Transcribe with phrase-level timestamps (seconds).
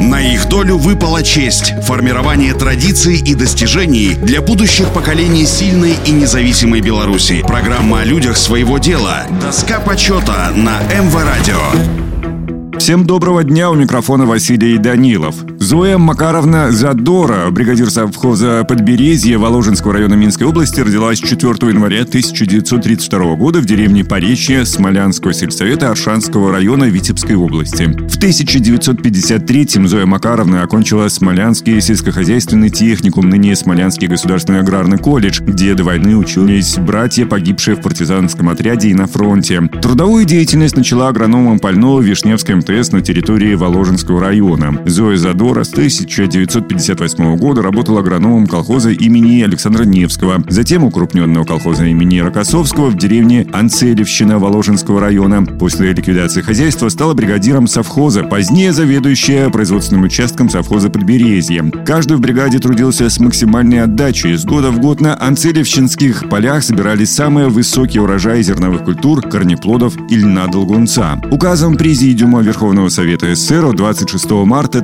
[0.00, 6.80] На их долю выпала честь– формирование традиций и достижений для будущих поколений сильной и независимой
[6.80, 7.44] Беларуси.
[7.46, 9.26] Программа о людях своего дела.
[9.42, 12.78] Доска почета на МВ-радио.
[12.78, 15.34] Всем доброго дня, у микрофона Василий Данилов.
[15.62, 23.60] Зоя Макаровна Задора, бригадир совхоза Подберезье Воложенского района Минской области, родилась 4 января 1932 года
[23.60, 27.82] в деревне Поречье Смолянского сельсовета Аршанского района Витебской области.
[27.84, 35.84] В 1953-м Зоя Макаровна окончила Смолянский сельскохозяйственный техникум, ныне Смолянский государственный аграрный колледж, где до
[35.84, 39.60] войны учились братья, погибшие в партизанском отряде и на фронте.
[39.82, 44.80] Трудовую деятельность начала агрономом Пального Вишневской МТС на территории Воложенского района.
[44.86, 52.20] Зоя Задора с 1958 года работала агрономом колхоза имени Александра Невского, затем укрупненного колхоза имени
[52.20, 55.44] Рокоссовского в деревне Анцелевщина Воложенского района.
[55.44, 61.70] После ликвидации хозяйства стала бригадиром совхоза, позднее заведующая производственным участком совхоза Подберезье.
[61.84, 64.36] Каждый в бригаде трудился с максимальной отдачей.
[64.36, 70.16] С года в год на анцелевщинских полях собирались самые высокие урожаи зерновых культур, корнеплодов и
[70.16, 71.20] льна долгунца.
[71.30, 74.80] Указом Президиума Верховного Совета СССР 26 марта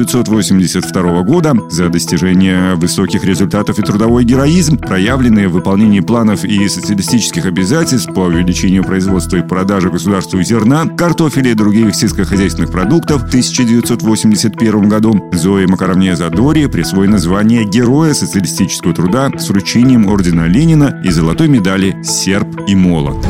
[0.00, 7.44] 1982 года за достижение высоких результатов и трудовой героизм, проявленные в выполнении планов и социалистических
[7.44, 14.88] обязательств по увеличению производства и продажи государству зерна, картофеля и других сельскохозяйственных продуктов в 1981
[14.88, 21.48] году Зои Макаровне Задори присвоено звание Героя социалистического труда с вручением Ордена Ленина и золотой
[21.48, 23.29] медали «Серб и молот».